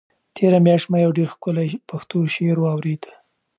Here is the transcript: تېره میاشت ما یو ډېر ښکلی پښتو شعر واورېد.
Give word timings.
تېره 0.35 0.59
میاشت 0.65 0.87
ما 0.91 0.97
یو 1.03 1.15
ډېر 1.17 1.29
ښکلی 1.35 1.67
پښتو 1.89 2.17
شعر 2.33 2.57
واورېد. 2.61 3.03